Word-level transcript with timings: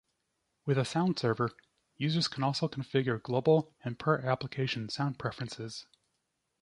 With 0.65 0.79
a 0.79 0.83
sound 0.85 1.19
server, 1.19 1.51
users 1.95 2.27
can 2.27 2.41
also 2.41 2.67
configure 2.67 3.21
global 3.21 3.71
and 3.83 3.99
per-application 3.99 4.89
sound 4.89 5.19
preferences. 5.19 5.85